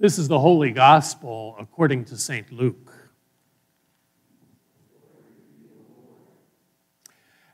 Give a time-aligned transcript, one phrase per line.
[0.00, 2.52] This is the Holy Gospel according to St.
[2.52, 2.94] Luke.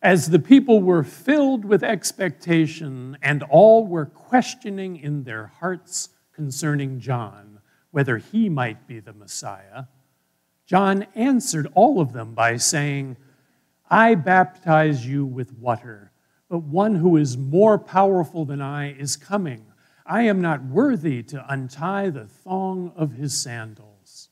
[0.03, 7.01] As the people were filled with expectation and all were questioning in their hearts concerning
[7.01, 7.61] John
[7.93, 9.85] whether he might be the Messiah,
[10.67, 13.17] John answered all of them by saying,
[13.89, 16.13] I baptize you with water,
[16.51, 19.65] but one who is more powerful than I is coming.
[20.07, 24.29] I am not worthy to untie the thong of his sandals.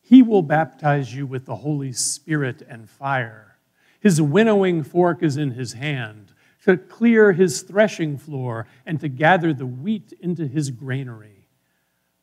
[0.00, 3.56] He will baptize you with the Holy Spirit and fire.
[4.00, 6.32] His winnowing fork is in his hand
[6.64, 11.48] to clear his threshing floor and to gather the wheat into his granary.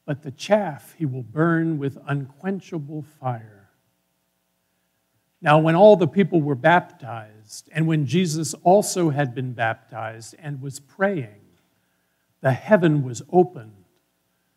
[0.05, 3.69] But the chaff he will burn with unquenchable fire.
[5.41, 10.61] Now, when all the people were baptized, and when Jesus also had been baptized and
[10.61, 11.40] was praying,
[12.41, 13.85] the heaven was opened,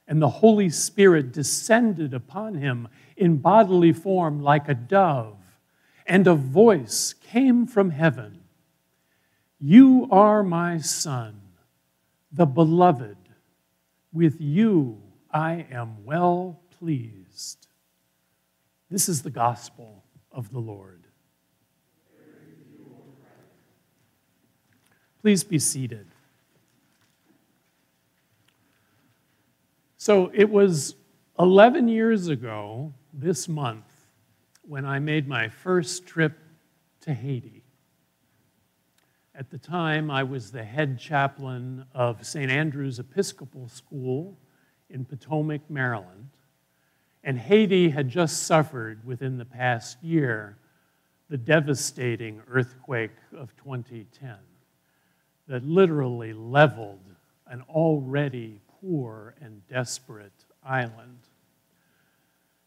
[0.09, 5.38] and the Holy Spirit descended upon him in bodily form like a dove,
[6.07, 8.41] and a voice came from heaven
[9.59, 11.41] You are my Son,
[12.32, 13.16] the beloved.
[14.13, 17.66] With you I am well pleased.
[18.91, 21.07] This is the gospel of the Lord.
[25.21, 26.13] Please be seated.
[30.05, 30.97] So it was
[31.38, 33.87] 11 years ago this month
[34.60, 36.38] when I made my first trip
[37.01, 37.65] to Haiti.
[39.35, 42.51] At the time, I was the head chaplain of St.
[42.51, 44.37] Andrew's Episcopal School
[44.91, 46.29] in Potomac, Maryland.
[47.23, 50.59] And Haiti had just suffered within the past year
[51.30, 54.37] the devastating earthquake of 2010
[55.49, 57.01] that literally leveled
[57.47, 61.18] an already poor and desperate island.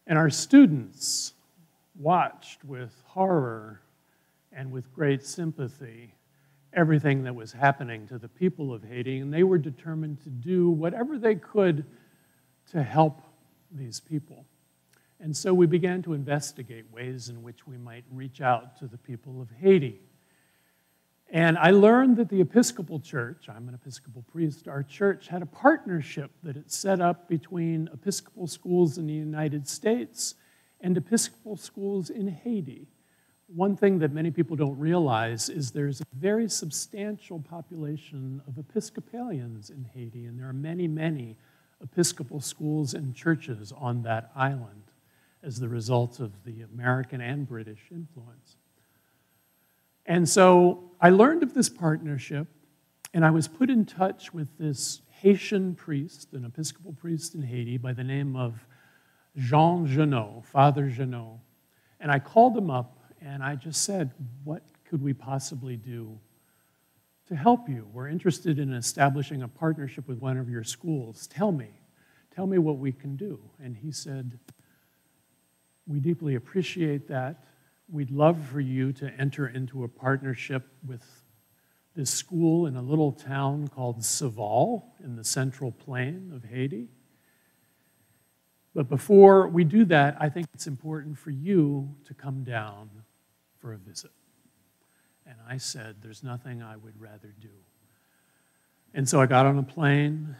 [0.06, 1.34] And our students
[1.98, 3.82] watched with horror
[4.52, 6.14] and with great sympathy
[6.72, 10.70] everything that was happening to the people of Haiti, and they were determined to do
[10.70, 11.84] whatever they could
[12.70, 13.22] to help
[13.70, 14.44] these people.
[15.20, 18.98] And so we began to investigate ways in which we might reach out to the
[18.98, 20.00] people of Haiti.
[21.30, 25.46] And I learned that the Episcopal Church, I'm an Episcopal priest, our church had a
[25.46, 30.36] partnership that it set up between Episcopal schools in the United States
[30.80, 32.88] and Episcopal schools in Haiti.
[33.54, 39.68] One thing that many people don't realize is there's a very substantial population of Episcopalians
[39.68, 41.36] in Haiti, and there are many, many
[41.82, 44.82] Episcopal schools and churches on that island
[45.42, 48.56] as the result of the American and British influence.
[50.08, 52.48] And so I learned of this partnership,
[53.12, 57.76] and I was put in touch with this Haitian priest, an Episcopal priest in Haiti
[57.76, 58.66] by the name of
[59.36, 61.38] Jean Genot, Father Genot.
[62.00, 64.12] And I called him up and I just said,
[64.44, 66.18] What could we possibly do
[67.26, 67.86] to help you?
[67.92, 71.26] We're interested in establishing a partnership with one of your schools.
[71.26, 71.68] Tell me,
[72.34, 73.38] tell me what we can do.
[73.62, 74.38] And he said,
[75.86, 77.44] We deeply appreciate that.
[77.90, 81.02] We'd love for you to enter into a partnership with
[81.96, 86.88] this school in a little town called Saval in the central plain of Haiti.
[88.74, 92.90] But before we do that, I think it's important for you to come down
[93.58, 94.12] for a visit.
[95.26, 97.48] And I said, There's nothing I would rather do.
[98.94, 100.36] And so I got on a plane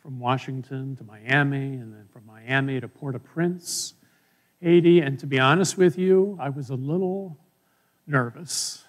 [0.00, 3.94] from Washington to Miami, and then from Miami to Port au Prince,
[4.64, 5.00] Haiti.
[5.00, 7.36] And to be honest with you, I was a little
[8.06, 8.82] nervous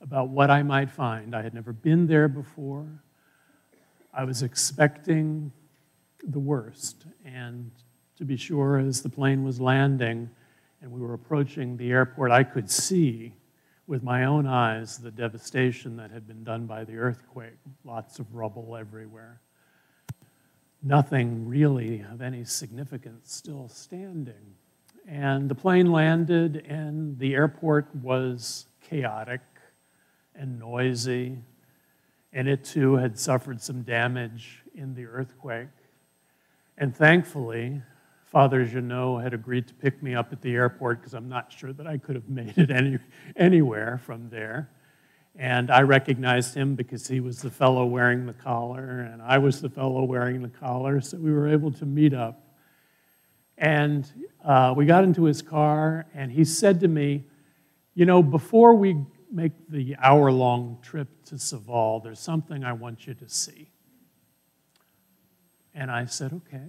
[0.00, 1.34] about what I might find.
[1.34, 2.86] I had never been there before.
[4.14, 5.50] I was expecting
[6.22, 7.06] the worst.
[7.24, 7.72] And
[8.18, 10.30] to be sure, as the plane was landing
[10.80, 13.34] and we were approaching the airport, I could see
[13.88, 18.32] with my own eyes the devastation that had been done by the earthquake, lots of
[18.32, 19.40] rubble everywhere.
[20.84, 24.54] Nothing really of any significance still standing.
[25.08, 29.40] And the plane landed, and the airport was chaotic
[30.34, 31.38] and noisy,
[32.32, 35.68] and it too had suffered some damage in the earthquake.
[36.78, 37.82] And thankfully,
[38.24, 41.72] Father Genot had agreed to pick me up at the airport because I'm not sure
[41.72, 42.98] that I could have made it any,
[43.36, 44.70] anywhere from there.
[45.36, 49.60] And I recognized him because he was the fellow wearing the collar, and I was
[49.60, 52.42] the fellow wearing the collar, so we were able to meet up.
[53.60, 54.10] And
[54.42, 57.24] uh, we got into his car, and he said to me,
[57.94, 58.96] You know, before we
[59.30, 63.70] make the hour long trip to Saval, there's something I want you to see.
[65.74, 66.68] And I said, Okay.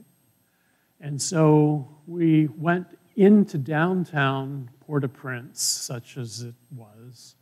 [1.00, 7.36] And so we went into downtown Port au Prince, such as it was,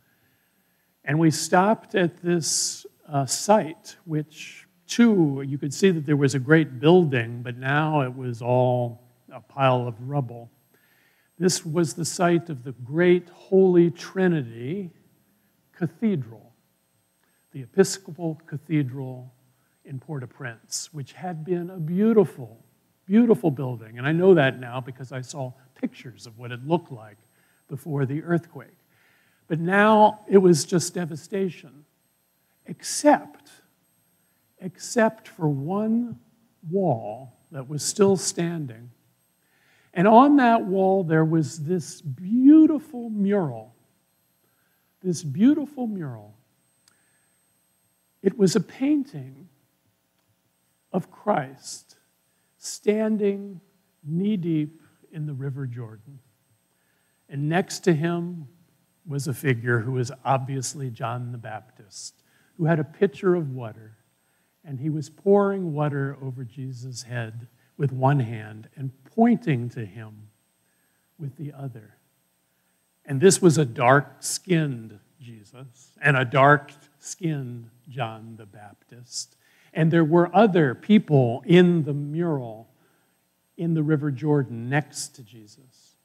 [1.04, 6.34] and we stopped at this uh, site, which, too, you could see that there was
[6.34, 8.99] a great building, but now it was all
[9.32, 10.50] a pile of rubble.
[11.38, 14.90] This was the site of the great Holy Trinity
[15.72, 16.52] Cathedral,
[17.52, 19.32] the Episcopal Cathedral
[19.84, 22.62] in Port au Prince, which had been a beautiful,
[23.06, 23.98] beautiful building.
[23.98, 27.16] And I know that now because I saw pictures of what it looked like
[27.68, 28.76] before the earthquake.
[29.48, 31.84] But now it was just devastation,
[32.66, 33.50] except,
[34.60, 36.18] except for one
[36.70, 38.90] wall that was still standing.
[39.92, 43.74] And on that wall, there was this beautiful mural.
[45.02, 46.36] This beautiful mural.
[48.22, 49.48] It was a painting
[50.92, 51.96] of Christ
[52.58, 53.60] standing
[54.04, 54.82] knee deep
[55.12, 56.18] in the River Jordan.
[57.28, 58.46] And next to him
[59.06, 62.22] was a figure who was obviously John the Baptist,
[62.56, 63.96] who had a pitcher of water,
[64.64, 67.48] and he was pouring water over Jesus' head
[67.80, 70.28] with one hand and pointing to him
[71.18, 71.96] with the other.
[73.06, 79.34] And this was a dark skinned Jesus and a dark skinned John the Baptist.
[79.72, 82.68] And there were other people in the mural
[83.56, 85.96] in the River Jordan next to Jesus.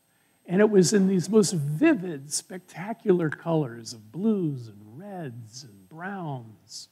[0.46, 6.88] And it was in these most vivid, spectacular colors of blues and reds and browns.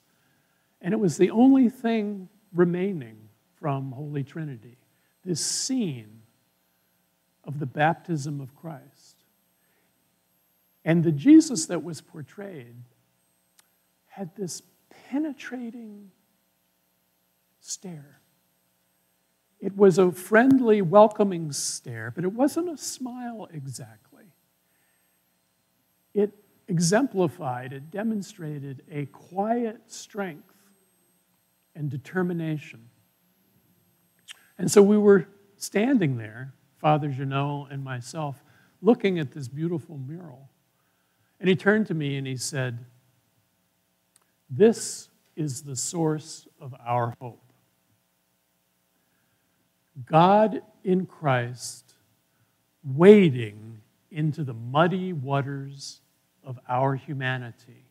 [0.82, 3.23] And it was the only thing remaining
[3.64, 4.76] from Holy Trinity
[5.24, 6.20] this scene
[7.46, 9.24] of the baptism of Christ.
[10.84, 12.76] And the Jesus that was portrayed
[14.08, 14.64] had this
[15.10, 16.12] penetrating
[17.62, 18.20] stare.
[19.62, 24.26] It was a friendly, welcoming stare, but it wasn't a smile exactly.
[26.14, 26.34] It
[26.68, 30.54] exemplified, it demonstrated a quiet strength
[31.78, 32.90] and determination.
[34.58, 35.28] And so we were
[35.58, 38.44] standing there, Father Janot and myself,
[38.82, 40.50] looking at this beautiful mural.
[41.40, 42.86] And he turned to me and he said,
[44.50, 47.42] This is the source of our hope.
[50.06, 51.94] God in Christ
[52.84, 56.02] wading into the muddy waters
[56.44, 57.86] of our humanity,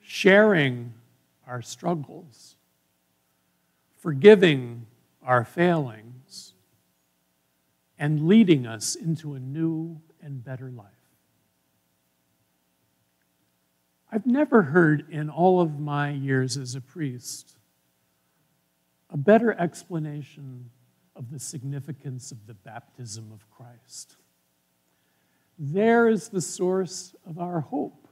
[0.00, 0.94] sharing
[1.46, 2.56] our struggles,
[3.98, 4.86] forgiving
[5.22, 6.54] our failings,
[7.98, 10.86] and leading us into a new and better life.
[14.10, 17.56] I've never heard in all of my years as a priest
[19.10, 20.70] a better explanation
[21.16, 24.16] of the significance of the baptism of Christ.
[25.58, 28.06] There is the source of our hope.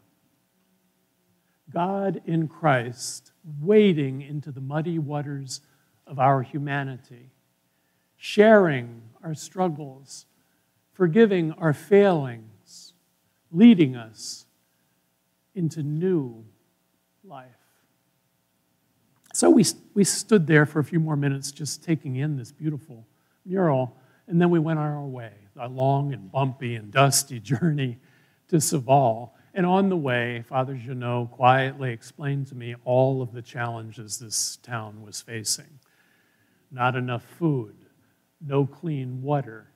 [1.72, 5.60] God in Christ wading into the muddy waters
[6.06, 7.30] of our humanity,
[8.16, 10.26] sharing our struggles,
[10.92, 12.94] forgiving our failings,
[13.50, 14.46] leading us
[15.54, 16.44] into new
[17.24, 17.48] life.
[19.32, 19.64] So we,
[19.94, 23.06] we stood there for a few more minutes just taking in this beautiful
[23.44, 23.96] mural,
[24.28, 27.98] and then we went on our way, a long and bumpy and dusty journey
[28.48, 29.34] to Saval.
[29.54, 34.56] And on the way, Father Janot quietly explained to me all of the challenges this
[34.62, 35.78] town was facing
[36.70, 37.74] not enough food,
[38.40, 39.70] no clean water.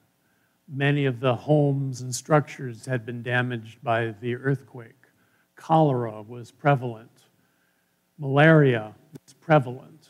[0.68, 5.06] Many of the homes and structures had been damaged by the earthquake.
[5.56, 7.10] Cholera was prevalent.
[8.18, 10.08] Malaria was prevalent.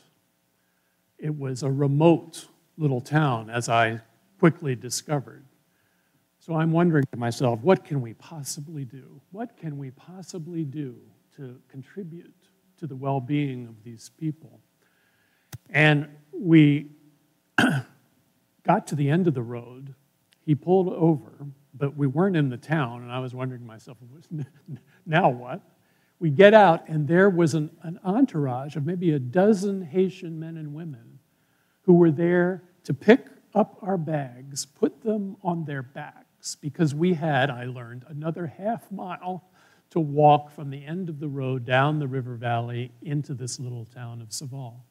[1.17, 2.47] It was a remote
[2.77, 4.01] little town, as I
[4.39, 5.45] quickly discovered.
[6.39, 9.21] So I'm wondering to myself, what can we possibly do?
[9.31, 10.95] What can we possibly do
[11.35, 12.33] to contribute
[12.77, 14.59] to the well being of these people?
[15.71, 16.91] And we
[18.63, 19.95] got to the end of the road.
[20.45, 23.97] He pulled over, but we weren't in the town, and I was wondering myself,
[25.05, 25.61] now what?
[26.21, 30.55] we get out, and there was an, an entourage of maybe a dozen Haitian men
[30.55, 31.17] and women
[31.81, 33.25] who were there to pick
[33.55, 38.91] up our bags, put them on their backs, because we had, I learned, another half
[38.91, 39.49] mile
[39.89, 43.85] to walk from the end of the road down the river valley into this little
[43.85, 44.85] town of Saval.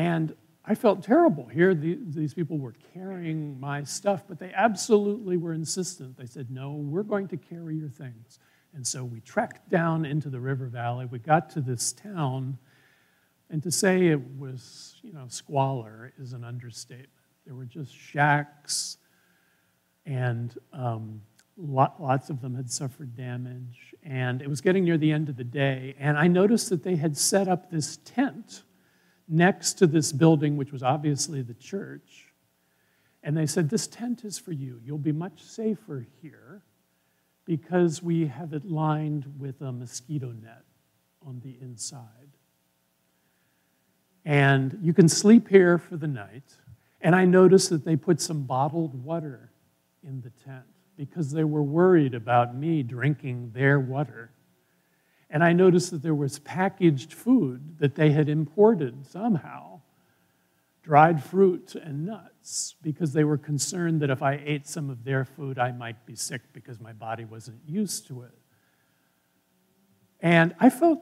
[0.00, 1.44] And I felt terrible.
[1.44, 6.16] Here, the, these people were carrying my stuff, but they absolutely were insistent.
[6.16, 8.38] They said, No, we're going to carry your things.
[8.72, 11.04] And so we trekked down into the river valley.
[11.04, 12.56] We got to this town,
[13.50, 17.10] and to say it was you know, squalor is an understatement.
[17.44, 18.96] There were just shacks,
[20.06, 21.20] and um,
[21.58, 23.94] lots of them had suffered damage.
[24.02, 26.96] And it was getting near the end of the day, and I noticed that they
[26.96, 28.62] had set up this tent
[29.30, 32.32] next to this building, which was obviously the church.
[33.22, 34.80] And they said, This tent is for you.
[34.84, 36.62] You'll be much safer here
[37.44, 40.64] because we have it lined with a mosquito net
[41.26, 42.04] on the inside.
[44.24, 46.44] And you can sleep here for the night.
[47.00, 49.50] And I noticed that they put some bottled water
[50.06, 54.32] in the tent because they were worried about me drinking their water.
[55.30, 59.80] And I noticed that there was packaged food that they had imported somehow
[60.82, 65.24] dried fruit and nuts because they were concerned that if I ate some of their
[65.24, 68.32] food, I might be sick because my body wasn't used to it.
[70.20, 71.00] And I felt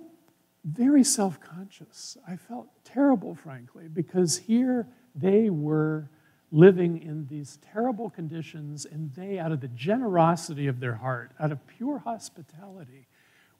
[0.65, 2.17] very self conscious.
[2.27, 6.11] I felt terrible, frankly, because here they were
[6.51, 11.53] living in these terrible conditions, and they, out of the generosity of their heart, out
[11.53, 13.07] of pure hospitality,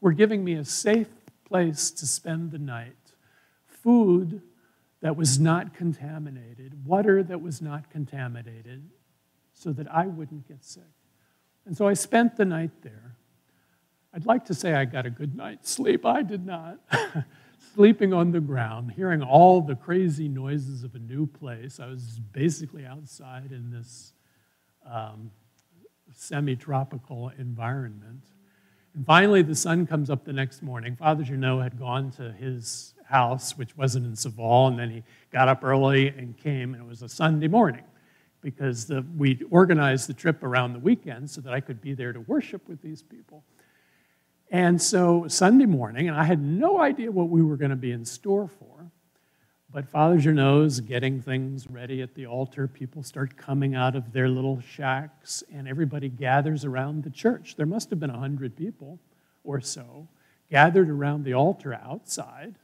[0.01, 1.09] were giving me a safe
[1.45, 2.97] place to spend the night,
[3.67, 4.43] food
[5.01, 8.89] that was not contaminated, water that was not contaminated,
[9.53, 10.83] so that I wouldn't get sick.
[11.67, 13.17] And so I spent the night there.
[14.15, 16.07] I'd like to say I got a good night's sleep.
[16.07, 16.79] I did not.
[17.75, 21.79] Sleeping on the ground, hearing all the crazy noises of a new place.
[21.79, 24.13] I was basically outside in this
[24.87, 25.31] um,
[26.15, 28.25] semi tropical environment.
[28.99, 30.97] And finally, the sun comes up the next morning.
[30.97, 35.47] Father Junot had gone to his house, which wasn't in Saval, and then he got
[35.47, 37.85] up early and came, and it was a Sunday morning
[38.41, 42.19] because we organized the trip around the weekend so that I could be there to
[42.23, 43.45] worship with these people.
[44.51, 47.93] And so Sunday morning, and I had no idea what we were going to be
[47.93, 48.91] in store for,
[49.71, 52.67] but Father Junot's getting things ready at the altar.
[52.67, 57.55] People start coming out of their little shacks, and everybody gathers around the church.
[57.57, 58.99] There must have been 100 people
[59.45, 60.09] or so
[60.51, 62.55] gathered around the altar outside.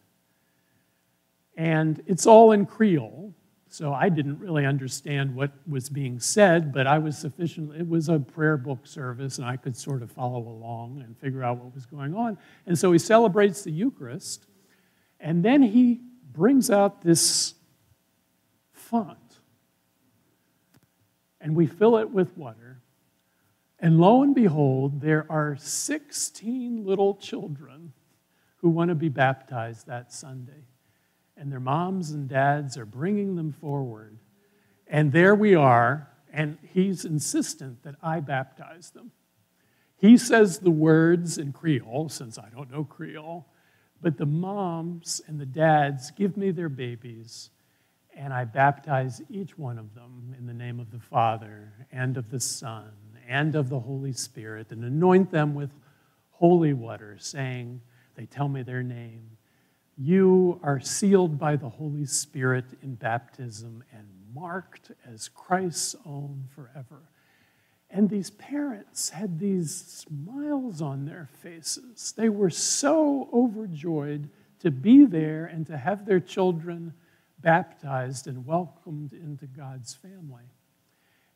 [1.56, 3.34] And it's all in Creole,
[3.68, 7.74] so I didn't really understand what was being said, but I was sufficient.
[7.76, 11.44] It was a prayer book service, and I could sort of follow along and figure
[11.44, 12.38] out what was going on.
[12.66, 14.46] And so he celebrates the Eucharist,
[15.20, 16.00] and then he
[16.34, 17.54] brings out this
[18.72, 19.18] font,
[21.40, 22.82] and we fill it with water.
[23.78, 27.92] And lo and behold, there are 16 little children
[28.56, 30.64] who want to be baptized that Sunday.
[31.36, 34.16] And their moms and dads are bringing them forward.
[34.86, 39.10] And there we are, and he's insistent that I baptize them.
[39.96, 43.46] He says the words in Creole, since I don't know Creole,
[44.04, 47.48] but the moms and the dads give me their babies,
[48.14, 52.30] and I baptize each one of them in the name of the Father and of
[52.30, 52.92] the Son
[53.26, 55.70] and of the Holy Spirit, and anoint them with
[56.32, 57.80] holy water, saying,
[58.14, 59.38] They tell me their name.
[59.96, 67.00] You are sealed by the Holy Spirit in baptism and marked as Christ's own forever.
[67.94, 72.12] And these parents had these smiles on their faces.
[72.16, 76.92] They were so overjoyed to be there and to have their children
[77.38, 80.42] baptized and welcomed into God's family.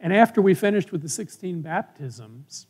[0.00, 2.66] And after we finished with the 16 baptisms,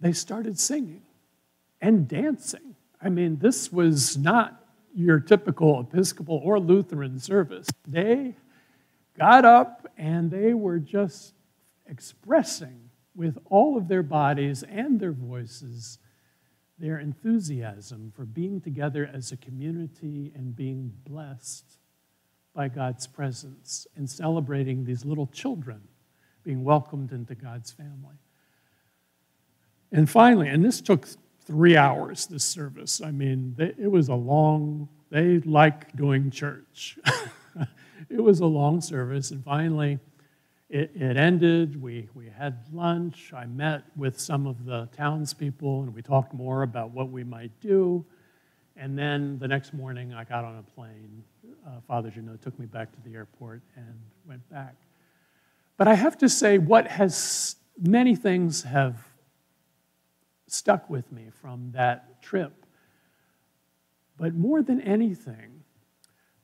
[0.00, 1.02] they started singing
[1.82, 2.74] and dancing.
[3.02, 7.68] I mean, this was not your typical Episcopal or Lutheran service.
[7.86, 8.34] They
[9.18, 11.34] got up and they were just
[11.86, 15.98] expressing with all of their bodies and their voices
[16.78, 21.78] their enthusiasm for being together as a community and being blessed
[22.54, 25.80] by God's presence and celebrating these little children
[26.42, 28.16] being welcomed into God's family.
[29.92, 31.06] And finally, and this took
[31.44, 33.00] three hours, this service.
[33.00, 36.98] I mean, it was a long, they like doing church.
[38.12, 39.98] it was a long service, and finally
[40.68, 41.80] it, it, ended.
[41.80, 43.32] We, we had lunch.
[43.34, 47.58] I met with some of the townspeople, and we talked more about what we might
[47.60, 48.04] do.
[48.76, 51.22] And then the next morning, I got on a plane.
[51.66, 53.94] Uh, Father Junot took me back to the airport and
[54.26, 54.76] went back.
[55.76, 58.96] But I have to say, what has many things have
[60.52, 62.66] stuck with me from that trip.
[64.18, 65.61] But more than anything,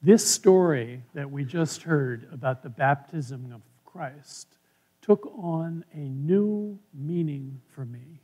[0.00, 4.56] this story that we just heard about the baptism of Christ
[5.02, 8.20] took on a new meaning for me.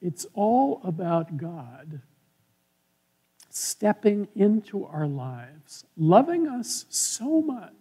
[0.00, 2.00] It's all about God
[3.50, 7.72] stepping into our lives, loving us so much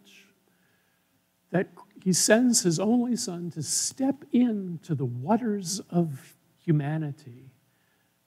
[1.51, 1.69] that
[2.03, 7.52] he sends his only son to step into the waters of humanity,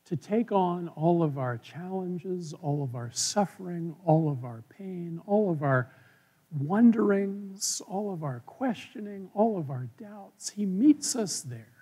[0.06, 5.20] to take on all of our challenges, all of our suffering, all of our pain,
[5.26, 5.90] all of our
[6.50, 10.50] wonderings, all of our questioning, all of our doubts.
[10.50, 11.72] He meets us there.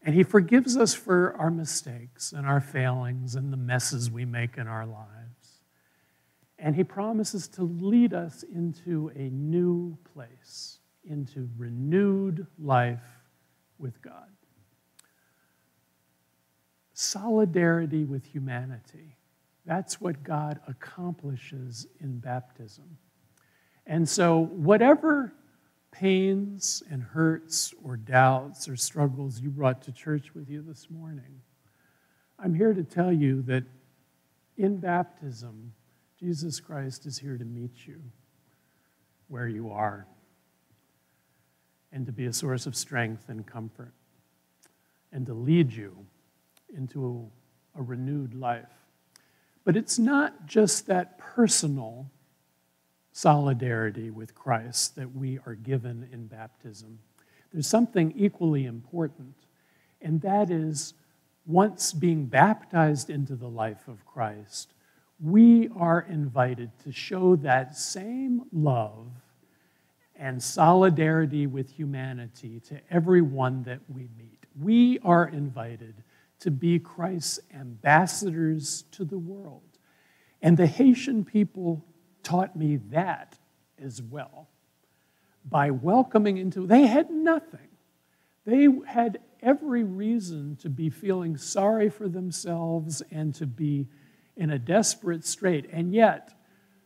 [0.00, 4.56] And He forgives us for our mistakes and our failings and the messes we make
[4.56, 5.60] in our lives.
[6.58, 13.20] And He promises to lead us into a new place, into renewed life
[13.78, 14.30] with God.
[16.94, 19.16] Solidarity with humanity.
[19.64, 22.98] That's what God accomplishes in baptism.
[23.86, 25.32] And so, whatever
[25.90, 31.40] pains and hurts or doubts or struggles you brought to church with you this morning,
[32.38, 33.64] I'm here to tell you that
[34.56, 35.72] in baptism,
[36.18, 38.00] Jesus Christ is here to meet you
[39.28, 40.06] where you are
[41.92, 43.92] and to be a source of strength and comfort
[45.12, 46.06] and to lead you
[46.76, 47.30] into
[47.76, 48.66] a, a renewed life.
[49.64, 52.10] But it's not just that personal
[53.12, 56.98] solidarity with Christ that we are given in baptism.
[57.52, 59.34] There's something equally important,
[60.00, 60.94] and that is
[61.46, 64.72] once being baptized into the life of Christ,
[65.20, 69.06] we are invited to show that same love
[70.16, 74.46] and solidarity with humanity to everyone that we meet.
[74.60, 75.94] We are invited
[76.42, 79.62] to be Christ's ambassadors to the world.
[80.42, 81.84] And the Haitian people
[82.24, 83.38] taught me that
[83.80, 84.48] as well.
[85.44, 87.68] By welcoming into, they had nothing.
[88.44, 93.86] They had every reason to be feeling sorry for themselves and to be
[94.36, 95.68] in a desperate strait.
[95.72, 96.32] And yet,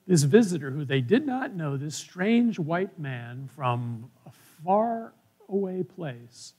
[0.06, 5.14] this visitor who they did not know, this strange white man from a far
[5.48, 6.52] away place,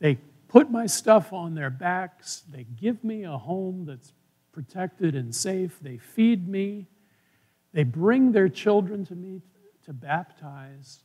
[0.00, 2.42] they put my stuff on their backs.
[2.48, 4.12] They give me a home that's
[4.52, 5.78] protected and safe.
[5.80, 6.86] They feed me.
[7.72, 9.42] They bring their children to me
[9.84, 11.00] to baptize.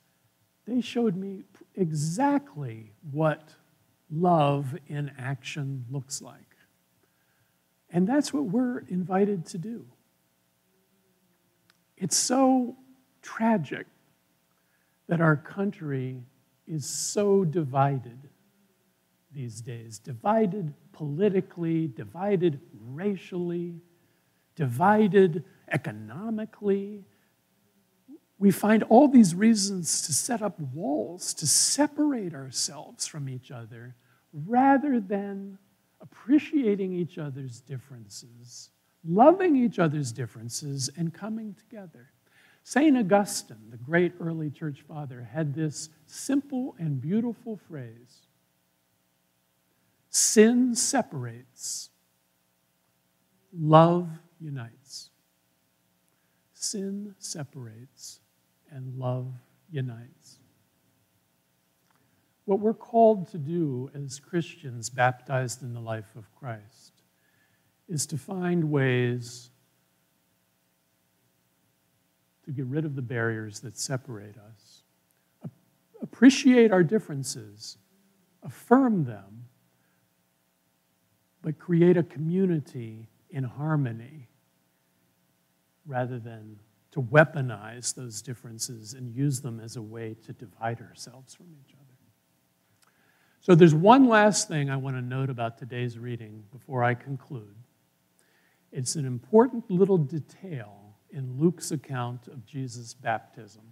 [0.65, 1.43] They showed me
[1.75, 3.53] exactly what
[4.09, 6.55] love in action looks like.
[7.89, 9.85] And that's what we're invited to do.
[11.97, 12.77] It's so
[13.21, 13.85] tragic
[15.07, 16.23] that our country
[16.67, 18.29] is so divided
[19.33, 23.75] these days divided politically, divided racially,
[24.55, 27.05] divided economically.
[28.37, 33.95] We find all these reasons to set up walls, to separate ourselves from each other,
[34.33, 35.57] rather than
[36.01, 38.71] appreciating each other's differences,
[39.07, 42.09] loving each other's differences, and coming together.
[42.63, 42.95] St.
[42.97, 48.27] Augustine, the great early church father, had this simple and beautiful phrase
[50.13, 51.89] Sin separates,
[53.57, 54.09] love
[54.41, 55.09] unites.
[56.53, 58.19] Sin separates,
[58.69, 59.33] and love
[59.71, 60.39] unites.
[62.43, 66.91] What we're called to do as Christians baptized in the life of Christ
[67.87, 69.49] is to find ways
[72.43, 74.83] to get rid of the barriers that separate us,
[76.01, 77.77] appreciate our differences,
[78.43, 79.40] affirm them,
[81.41, 84.27] but create a community in harmony
[85.85, 86.59] rather than
[86.91, 91.73] to weaponize those differences and use them as a way to divide ourselves from each
[91.73, 91.81] other.
[93.39, 97.55] So, there's one last thing I want to note about today's reading before I conclude.
[98.71, 103.63] It's an important little detail in Luke's account of Jesus' baptism.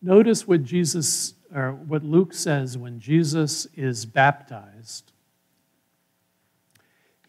[0.00, 5.12] Notice what Jesus or what Luke says when Jesus is baptized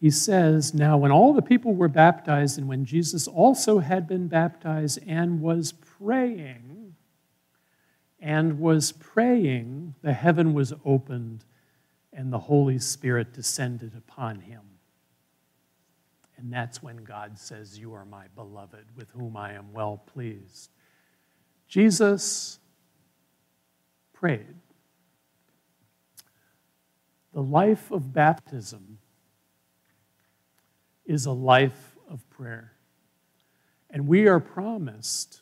[0.00, 4.28] he says, Now, when all the people were baptized, and when Jesus also had been
[4.28, 6.94] baptized and was praying,
[8.20, 11.44] and was praying, the heaven was opened,
[12.12, 14.62] and the Holy Spirit descended upon him.
[16.36, 20.70] And that's when God says, You are my beloved, with whom I am well pleased.
[21.66, 22.60] Jesus
[24.12, 24.54] prayed.
[27.34, 28.98] The life of baptism
[31.08, 32.72] is a life of prayer.
[33.90, 35.40] And we are promised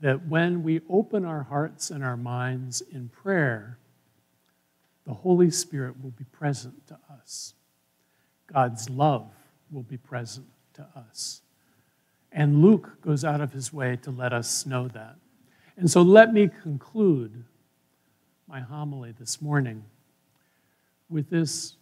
[0.00, 3.78] that when we open our hearts and our minds in prayer,
[5.06, 7.54] the Holy Spirit will be present to us.
[8.52, 9.30] God's love
[9.70, 11.40] will be present to us.
[12.32, 15.16] And Luke goes out of his way to let us know that.
[15.76, 17.44] And so let me conclude
[18.48, 19.84] my homily this morning
[21.08, 21.76] with this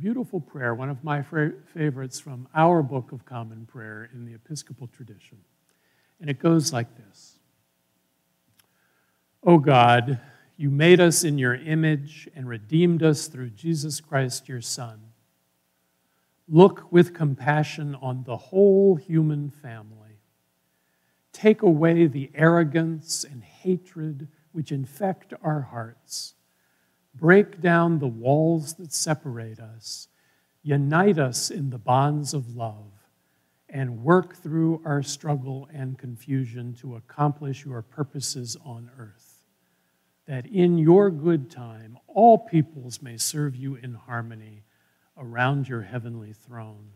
[0.00, 4.86] beautiful prayer, one of my favorites from our Book of Common Prayer in the Episcopal
[4.86, 5.38] tradition.
[6.20, 7.38] And it goes like this
[9.42, 10.20] O God,
[10.56, 15.00] you made us in your image and redeemed us through Jesus Christ, your Son.
[16.48, 20.20] Look with compassion on the whole human family.
[21.32, 26.34] Take away the arrogance and hatred which infect our hearts
[27.14, 30.08] break down the walls that separate us,
[30.62, 32.92] unite us in the bonds of love,
[33.68, 39.44] and work through our struggle and confusion to accomplish your purposes on earth.
[40.26, 44.64] That in your good time, all peoples may serve you in harmony
[45.16, 46.92] around your heavenly throne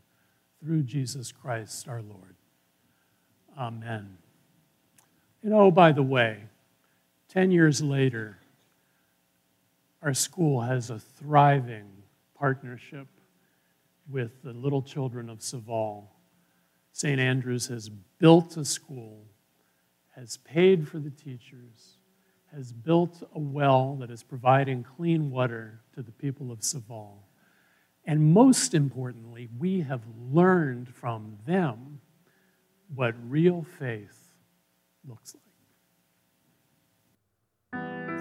[0.61, 2.37] through Jesus Christ our Lord.
[3.59, 4.18] Amen.
[5.42, 6.44] And oh, by the way,
[7.29, 8.38] 10 years later,
[10.02, 11.88] our school has a thriving
[12.34, 13.06] partnership
[14.08, 16.10] with the little children of Saval.
[16.92, 17.20] St.
[17.20, 17.88] Andrews has
[18.18, 19.24] built a school,
[20.16, 21.98] has paid for the teachers,
[22.52, 27.28] has built a well that is providing clean water to the people of Saval.
[28.04, 32.00] And most importantly, we have learned from them
[32.94, 34.32] what real faith
[35.06, 35.51] looks like.